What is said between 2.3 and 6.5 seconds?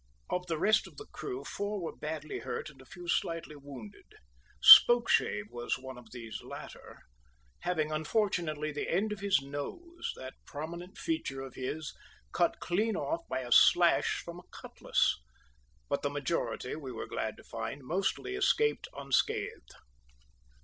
hurt and a few slightly wounded. Spokeshave was one of these